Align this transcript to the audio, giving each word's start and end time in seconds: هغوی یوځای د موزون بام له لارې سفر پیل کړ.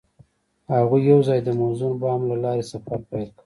هغوی 0.73 1.01
یوځای 1.11 1.39
د 1.43 1.49
موزون 1.59 1.93
بام 2.01 2.21
له 2.29 2.35
لارې 2.43 2.63
سفر 2.71 2.99
پیل 3.09 3.29
کړ. 3.35 3.39